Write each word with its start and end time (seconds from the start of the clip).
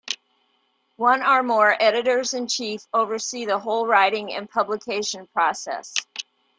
One 0.97 1.21
or 1.23 1.43
more 1.43 1.77
Editors-in-Chief 1.79 2.87
oversee 2.91 3.45
the 3.45 3.59
whole 3.59 3.85
writing 3.85 4.33
and 4.33 4.49
publication 4.49 5.27
process. 5.27 5.93